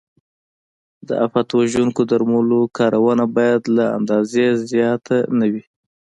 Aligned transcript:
د 1.07 1.09
آفت 1.25 1.47
وژونکو 1.59 2.01
درملو 2.11 2.61
کارونه 2.77 3.25
باید 3.35 3.61
له 3.77 3.85
اندازې 3.97 4.45
زیات 4.69 5.05
نه 5.39 5.47
وي. 5.51 5.63